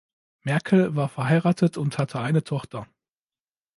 [0.41, 2.87] Merkel war verheiratet und hatte eine Tochter.